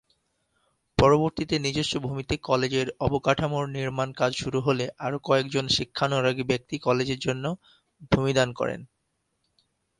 [0.97, 7.45] পরবর্তীকালে নিজস্ব ভূমিতে কলেজের অবকাঠামোর নির্মান কাজ শুরু হলে আরো কয়েকজন শিক্ষানুরাগী ব্যক্তি কলেজের জন্য
[8.11, 8.81] ভুমি দান করেন।